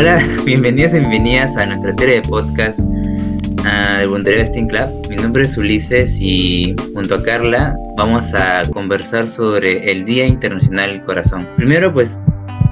Hola, 0.00 0.22
bienvenidos 0.46 0.94
y 0.94 1.00
bienvenidas 1.00 1.58
a 1.58 1.66
nuestra 1.66 1.94
serie 1.94 2.14
de 2.14 2.22
podcast 2.22 2.78
uh, 2.78 3.98
del 3.98 4.08
Voluntariado 4.08 4.46
Steam 4.46 4.66
Club. 4.66 4.88
Mi 5.10 5.16
nombre 5.16 5.42
es 5.42 5.58
Ulises 5.58 6.16
y 6.18 6.74
junto 6.94 7.16
a 7.16 7.22
Carla 7.22 7.76
vamos 7.98 8.32
a 8.32 8.62
conversar 8.72 9.28
sobre 9.28 9.92
el 9.92 10.06
Día 10.06 10.26
Internacional 10.26 10.92
del 10.92 11.04
Corazón. 11.04 11.46
Primero, 11.56 11.92
pues 11.92 12.18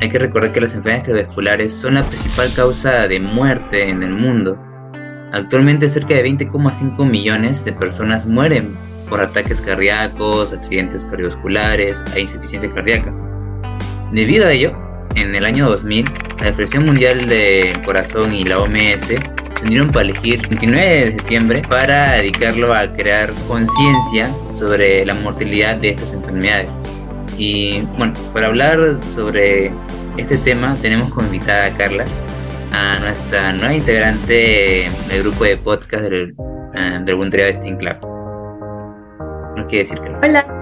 hay 0.00 0.08
que 0.08 0.18
recordar 0.18 0.54
que 0.54 0.62
las 0.62 0.72
enfermedades 0.72 1.06
cardiovasculares 1.06 1.74
son 1.74 1.94
la 1.96 2.02
principal 2.02 2.50
causa 2.54 3.06
de 3.06 3.20
muerte 3.20 3.90
en 3.90 4.02
el 4.02 4.14
mundo. 4.14 4.58
Actualmente 5.34 5.90
cerca 5.90 6.14
de 6.14 6.24
20,5 6.24 7.04
millones 7.04 7.62
de 7.62 7.74
personas 7.74 8.24
mueren 8.24 8.74
por 9.10 9.20
ataques 9.20 9.60
cardíacos, 9.60 10.54
accidentes 10.54 11.04
cardiovasculares 11.04 12.02
e 12.16 12.22
insuficiencia 12.22 12.72
cardíaca. 12.72 13.12
Debido 14.12 14.46
a 14.46 14.52
ello, 14.52 14.87
en 15.14 15.34
el 15.34 15.44
año 15.44 15.68
2000, 15.68 16.04
la 16.40 16.52
Federación 16.52 16.84
Mundial 16.84 17.26
del 17.26 17.80
Corazón 17.82 18.34
y 18.34 18.44
la 18.44 18.58
OMS 18.58 19.06
se 19.06 19.20
unieron 19.64 19.88
para 19.90 20.08
elegir 20.08 20.40
29 20.48 20.86
de 20.86 21.06
septiembre 21.08 21.62
para 21.68 22.12
dedicarlo 22.12 22.74
a 22.74 22.90
crear 22.92 23.30
conciencia 23.46 24.30
sobre 24.58 25.04
la 25.04 25.14
mortalidad 25.14 25.76
de 25.76 25.90
estas 25.90 26.12
enfermedades. 26.12 26.76
Y 27.36 27.82
bueno, 27.96 28.12
para 28.32 28.48
hablar 28.48 28.98
sobre 29.14 29.70
este 30.16 30.36
tema 30.38 30.76
tenemos 30.82 31.10
como 31.10 31.26
invitada 31.26 31.66
a 31.66 31.70
Carla, 31.76 32.04
a 32.72 32.98
nuestra 33.00 33.52
nueva 33.52 33.74
integrante 33.74 34.90
del 35.08 35.22
grupo 35.22 35.44
de 35.44 35.56
podcast 35.56 36.04
del, 36.04 36.34
uh, 36.36 37.04
del 37.04 37.30
de 37.30 37.54
Steam 37.54 37.78
Club. 37.78 37.96
¿No 39.56 39.66
quiere 39.66 39.84
decir 39.84 39.98
que 40.00 40.26
Hola. 40.26 40.57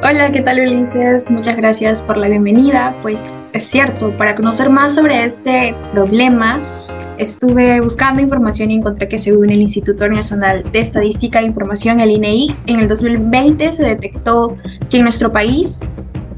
Hola, 0.00 0.30
¿qué 0.30 0.42
tal 0.42 0.60
Ulises? 0.60 1.28
Muchas 1.28 1.56
gracias 1.56 2.02
por 2.02 2.16
la 2.16 2.28
bienvenida. 2.28 2.96
Pues 3.02 3.50
es 3.52 3.64
cierto, 3.64 4.16
para 4.16 4.36
conocer 4.36 4.70
más 4.70 4.94
sobre 4.94 5.24
este 5.24 5.74
problema, 5.92 6.60
estuve 7.18 7.80
buscando 7.80 8.22
información 8.22 8.70
y 8.70 8.76
encontré 8.76 9.08
que 9.08 9.18
según 9.18 9.50
el 9.50 9.60
Instituto 9.60 10.08
Nacional 10.08 10.64
de 10.70 10.78
Estadística 10.78 11.40
e 11.40 11.46
Información, 11.46 11.98
el 11.98 12.12
INEI, 12.12 12.56
e 12.66 12.72
en 12.72 12.78
el 12.78 12.86
2020 12.86 13.72
se 13.72 13.82
detectó 13.82 14.54
que 14.88 14.98
en 14.98 15.02
nuestro 15.02 15.32
país 15.32 15.80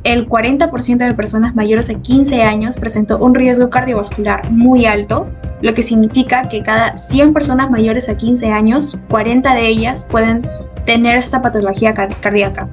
el 0.05 0.27
40% 0.27 0.97
de 0.97 1.13
personas 1.13 1.55
mayores 1.55 1.89
de 1.89 1.97
15 1.97 2.43
años 2.43 2.79
presentó 2.79 3.19
un 3.19 3.35
riesgo 3.35 3.69
cardiovascular 3.69 4.51
muy 4.51 4.87
alto, 4.87 5.29
lo 5.61 5.75
que 5.75 5.83
significa 5.83 6.49
que 6.49 6.63
cada 6.63 6.97
100 6.97 7.35
personas 7.35 7.71
mayores 7.71 8.09
a 8.09 8.17
15 8.17 8.47
años, 8.49 8.99
40 9.11 9.55
de 9.55 9.69
ellas 9.69 10.07
pueden 10.11 10.49
tener 10.87 11.19
esta 11.19 11.43
patología 11.43 11.93
cardíaca. 11.93 12.71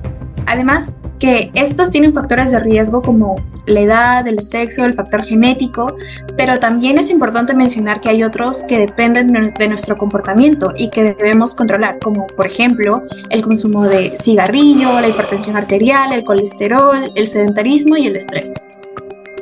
Además, 0.48 1.00
que 1.20 1.52
estos 1.54 1.90
tienen 1.90 2.14
factores 2.14 2.52
de 2.52 2.60
riesgo 2.60 3.02
como 3.02 3.36
la 3.66 3.82
edad, 3.82 4.28
el 4.28 4.40
sexo, 4.40 4.86
el 4.86 4.94
factor 4.94 5.26
genético, 5.26 5.96
pero 6.38 6.58
también 6.58 6.98
es 6.98 7.10
importante 7.10 7.54
mencionar 7.54 8.00
que 8.00 8.10
hay 8.10 8.24
otros 8.24 8.66
que 8.66 8.80
dependen 8.80 9.54
de 9.54 9.68
nuestro 9.68 9.98
comportamiento 9.98 10.74
y 10.76 10.90
que 10.90 11.04
debemos 11.16 11.54
controlar, 11.54 12.00
como 12.00 12.28
por 12.28 12.48
ejemplo 12.48 13.04
el 13.30 13.42
consumo 13.42 13.86
de 13.86 14.18
cigarrillo, 14.18 15.00
la 15.02 15.10
hipertensión 15.10 15.58
arterial, 15.58 16.14
el 16.14 16.24
colesterol, 16.24 17.12
el 17.14 17.28
sedentarismo 17.28 17.98
y 17.98 18.08
el 18.08 18.16
estrés. 18.16 18.54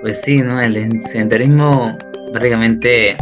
Pues 0.01 0.21
sí, 0.21 0.39
¿no? 0.39 0.59
El 0.59 1.03
sedentarismo 1.03 1.95
prácticamente 2.31 3.15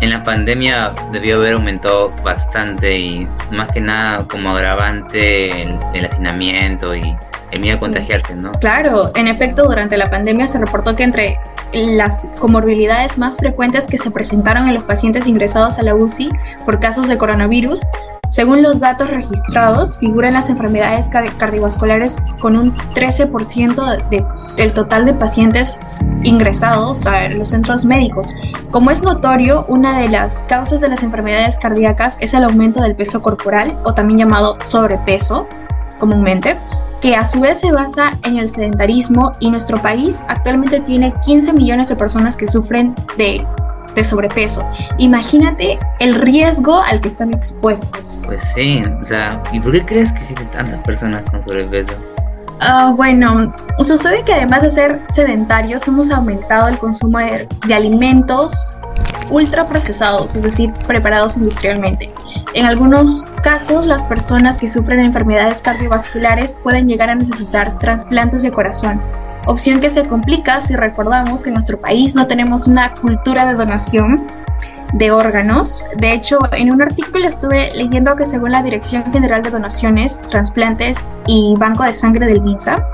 en 0.00 0.10
la 0.10 0.22
pandemia 0.22 0.92
debió 1.12 1.36
haber 1.36 1.54
aumentado 1.54 2.10
bastante 2.24 2.98
y 2.98 3.28
más 3.50 3.70
que 3.72 3.80
nada 3.80 4.24
como 4.30 4.50
agravante 4.50 5.62
el, 5.62 6.04
hacinamiento 6.04 6.94
y 6.94 7.16
el 7.50 7.60
miedo 7.60 7.76
a 7.76 7.80
contagiarse, 7.80 8.34
¿no? 8.34 8.52
Claro, 8.52 9.10
en 9.14 9.28
efecto, 9.28 9.64
durante 9.64 9.96
la 9.96 10.06
pandemia 10.06 10.46
se 10.48 10.58
reportó 10.58 10.96
que 10.96 11.02
entre 11.02 11.36
las 11.72 12.28
comorbilidades 12.38 13.18
más 13.18 13.36
frecuentes 13.36 13.86
que 13.86 13.98
se 13.98 14.10
presentaron 14.10 14.68
en 14.68 14.74
los 14.74 14.84
pacientes 14.84 15.26
ingresados 15.26 15.78
a 15.78 15.82
la 15.82 15.94
UCI 15.94 16.30
por 16.64 16.80
casos 16.80 17.06
de 17.06 17.18
coronavirus 17.18 17.82
según 18.30 18.62
los 18.62 18.78
datos 18.78 19.10
registrados, 19.10 19.98
figuran 19.98 20.34
las 20.34 20.50
enfermedades 20.50 21.08
cardiovasculares 21.08 22.16
con 22.40 22.56
un 22.56 22.72
13% 22.72 24.08
del 24.56 24.72
total 24.72 25.04
de 25.04 25.14
pacientes 25.14 25.80
ingresados 26.22 27.08
a 27.08 27.26
los 27.28 27.48
centros 27.48 27.84
médicos. 27.84 28.32
Como 28.70 28.92
es 28.92 29.02
notorio, 29.02 29.64
una 29.66 29.98
de 29.98 30.08
las 30.08 30.44
causas 30.44 30.80
de 30.80 30.88
las 30.88 31.02
enfermedades 31.02 31.58
cardíacas 31.58 32.18
es 32.20 32.32
el 32.32 32.44
aumento 32.44 32.80
del 32.80 32.94
peso 32.94 33.20
corporal, 33.20 33.76
o 33.84 33.94
también 33.94 34.20
llamado 34.20 34.56
sobrepeso 34.64 35.48
comúnmente, 35.98 36.56
que 37.00 37.16
a 37.16 37.24
su 37.24 37.40
vez 37.40 37.58
se 37.58 37.72
basa 37.72 38.12
en 38.22 38.36
el 38.36 38.48
sedentarismo 38.48 39.32
y 39.40 39.50
nuestro 39.50 39.82
país 39.82 40.24
actualmente 40.28 40.78
tiene 40.80 41.12
15 41.26 41.52
millones 41.52 41.88
de 41.88 41.96
personas 41.96 42.36
que 42.36 42.46
sufren 42.46 42.94
de 43.18 43.44
de 43.94 44.04
sobrepeso. 44.04 44.68
Imagínate 44.98 45.78
el 45.98 46.14
riesgo 46.14 46.80
al 46.80 47.00
que 47.00 47.08
están 47.08 47.32
expuestos. 47.32 48.22
Pues 48.26 48.42
sí, 48.54 48.82
o 49.00 49.04
sea, 49.04 49.42
¿y 49.52 49.60
por 49.60 49.72
qué 49.72 49.84
crees 49.84 50.12
que 50.12 50.18
existen 50.18 50.50
tantas 50.50 50.80
personas 50.82 51.22
con 51.30 51.42
sobrepeso? 51.42 51.96
Uh, 52.60 52.94
bueno, 52.94 53.54
sucede 53.78 54.22
que 54.22 54.34
además 54.34 54.62
de 54.62 54.70
ser 54.70 55.00
sedentarios, 55.08 55.88
hemos 55.88 56.10
aumentado 56.10 56.68
el 56.68 56.78
consumo 56.78 57.18
de, 57.18 57.48
de 57.66 57.74
alimentos 57.74 58.76
ultraprocesados, 59.30 60.36
es 60.36 60.42
decir, 60.42 60.70
preparados 60.86 61.38
industrialmente. 61.38 62.12
En 62.52 62.66
algunos 62.66 63.24
casos, 63.42 63.86
las 63.86 64.04
personas 64.04 64.58
que 64.58 64.68
sufren 64.68 65.00
enfermedades 65.00 65.62
cardiovasculares 65.62 66.58
pueden 66.62 66.88
llegar 66.88 67.08
a 67.08 67.14
necesitar 67.14 67.78
trasplantes 67.78 68.42
de 68.42 68.50
corazón, 68.50 69.00
opción 69.46 69.80
que 69.80 69.90
se 69.90 70.04
complica 70.04 70.60
si 70.60 70.76
recordamos 70.76 71.42
que 71.42 71.50
en 71.50 71.54
nuestro 71.54 71.80
país 71.80 72.14
no 72.14 72.26
tenemos 72.26 72.66
una 72.66 72.94
cultura 72.94 73.46
de 73.46 73.54
donación 73.54 74.26
de 74.94 75.10
órganos. 75.10 75.84
De 75.98 76.12
hecho, 76.12 76.38
en 76.52 76.72
un 76.72 76.82
artículo 76.82 77.26
estuve 77.26 77.72
leyendo 77.74 78.16
que 78.16 78.24
según 78.24 78.52
la 78.52 78.62
Dirección 78.62 79.04
General 79.12 79.42
de 79.42 79.50
Donaciones, 79.50 80.20
Transplantes 80.22 81.20
y 81.26 81.54
Banco 81.58 81.84
de 81.84 81.94
Sangre 81.94 82.26
del 82.26 82.42
MINSA, 82.42 82.84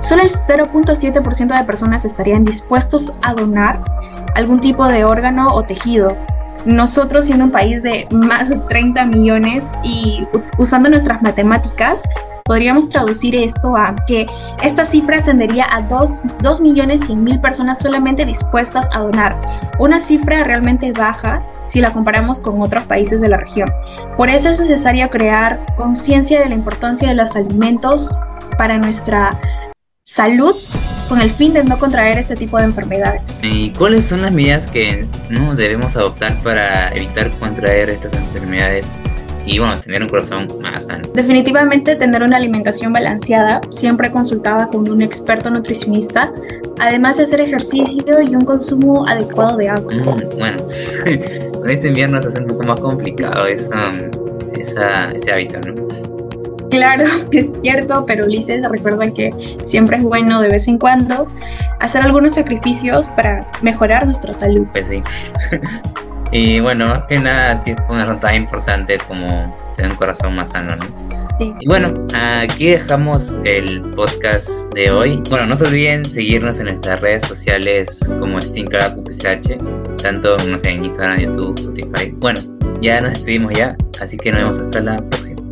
solo 0.00 0.22
el 0.22 0.30
0.7% 0.30 1.56
de 1.56 1.64
personas 1.64 2.04
estarían 2.04 2.44
dispuestos 2.44 3.12
a 3.22 3.34
donar 3.34 3.82
algún 4.34 4.60
tipo 4.60 4.86
de 4.86 5.04
órgano 5.04 5.48
o 5.48 5.62
tejido. 5.62 6.16
Nosotros 6.66 7.26
siendo 7.26 7.44
un 7.44 7.52
país 7.52 7.82
de 7.82 8.08
más 8.10 8.48
de 8.48 8.56
30 8.56 9.06
millones 9.06 9.72
y 9.84 10.26
usando 10.58 10.88
nuestras 10.88 11.22
matemáticas, 11.22 12.02
Podríamos 12.46 12.90
traducir 12.90 13.34
esto 13.34 13.76
a 13.76 13.94
que 14.06 14.26
esta 14.62 14.84
cifra 14.84 15.16
ascendería 15.16 15.66
a 15.68 15.82
2, 15.82 16.60
millones 16.60 17.00
100 17.06 17.24
mil 17.24 17.40
personas 17.40 17.80
solamente 17.82 18.24
dispuestas 18.24 18.88
a 18.92 19.00
donar, 19.00 19.40
una 19.80 19.98
cifra 19.98 20.44
realmente 20.44 20.92
baja 20.92 21.44
si 21.66 21.80
la 21.80 21.92
comparamos 21.92 22.40
con 22.40 22.60
otros 22.62 22.84
países 22.84 23.20
de 23.20 23.28
la 23.28 23.38
región. 23.38 23.68
Por 24.16 24.30
eso 24.30 24.48
es 24.48 24.60
necesario 24.60 25.08
crear 25.08 25.66
conciencia 25.74 26.40
de 26.40 26.48
la 26.48 26.54
importancia 26.54 27.08
de 27.08 27.14
los 27.14 27.34
alimentos 27.34 28.20
para 28.56 28.78
nuestra 28.78 29.38
salud 30.04 30.54
con 31.08 31.20
el 31.20 31.30
fin 31.30 31.52
de 31.52 31.64
no 31.64 31.78
contraer 31.78 32.18
este 32.18 32.36
tipo 32.36 32.58
de 32.58 32.64
enfermedades. 32.64 33.40
¿Y 33.42 33.70
cuáles 33.70 34.04
son 34.04 34.22
las 34.22 34.32
medidas 34.32 34.70
que 34.70 35.06
no 35.30 35.54
debemos 35.54 35.96
adoptar 35.96 36.40
para 36.42 36.90
evitar 36.94 37.30
contraer 37.38 37.90
estas 37.90 38.14
enfermedades 38.14 38.86
y 39.46 39.58
bueno, 39.60 39.80
tener 39.80 40.02
un 40.02 40.08
corazón 40.08 40.48
más 40.60 40.84
sano. 40.84 41.02
Definitivamente 41.14 41.94
tener 41.94 42.22
una 42.22 42.36
alimentación 42.36 42.92
balanceada, 42.92 43.60
siempre 43.70 44.10
consultada 44.10 44.66
con 44.66 44.90
un 44.90 45.00
experto 45.02 45.50
nutricionista, 45.50 46.32
además 46.80 47.16
de 47.16 47.22
hacer 47.22 47.40
ejercicio 47.40 48.20
y 48.20 48.34
un 48.34 48.44
consumo 48.44 49.06
adecuado 49.06 49.56
de 49.56 49.68
agua. 49.68 49.94
Mm, 49.94 50.02
bueno, 50.36 50.56
con 51.54 51.70
este 51.70 51.88
invierno 51.88 52.20
se 52.20 52.28
hace 52.28 52.40
un 52.40 52.48
poco 52.48 52.64
más 52.64 52.80
complicado 52.80 53.46
esa, 53.46 53.94
esa, 54.56 55.06
ese 55.12 55.32
hábito, 55.32 55.60
¿no? 55.60 55.86
Claro, 56.68 57.04
es 57.30 57.60
cierto, 57.60 58.04
pero 58.06 58.26
Ulises, 58.26 58.66
recuerda 58.68 59.10
que 59.12 59.30
siempre 59.64 59.98
es 59.98 60.02
bueno 60.02 60.40
de 60.40 60.48
vez 60.48 60.66
en 60.66 60.78
cuando 60.78 61.28
hacer 61.78 62.02
algunos 62.02 62.34
sacrificios 62.34 63.08
para 63.08 63.48
mejorar 63.62 64.04
nuestra 64.04 64.34
salud. 64.34 64.66
Pues 64.72 64.88
sí. 64.88 65.02
Y 66.32 66.60
bueno, 66.60 66.86
más 66.86 67.04
que 67.08 67.18
nada, 67.18 67.56
sí 67.58 67.70
es 67.70 67.76
una 67.88 68.04
nota 68.04 68.34
importante 68.34 68.96
como 69.06 69.56
tener 69.74 69.92
un 69.92 69.98
corazón 69.98 70.34
más 70.34 70.50
sano, 70.50 70.74
¿no? 70.76 71.16
Sí. 71.38 71.52
Y 71.60 71.66
bueno, 71.68 71.92
aquí 72.14 72.70
dejamos 72.70 73.34
el 73.44 73.82
podcast 73.94 74.48
de 74.74 74.90
hoy. 74.90 75.22
Bueno, 75.30 75.46
no 75.46 75.56
se 75.56 75.66
olviden 75.66 76.04
seguirnos 76.04 76.58
en 76.58 76.66
nuestras 76.66 77.00
redes 77.00 77.26
sociales 77.26 78.00
como 78.20 78.40
SteamClub.ch, 78.40 80.02
tanto 80.02 80.36
no 80.48 80.58
sé, 80.58 80.70
en 80.70 80.84
Instagram, 80.84 81.18
YouTube, 81.18 81.54
Spotify. 81.58 82.12
Bueno, 82.16 82.40
ya 82.80 83.00
nos 83.00 83.12
despedimos 83.12 83.52
ya, 83.56 83.76
así 84.02 84.16
que 84.16 84.32
nos 84.32 84.40
vemos 84.40 84.58
hasta 84.58 84.80
la 84.80 84.96
próxima. 84.96 85.45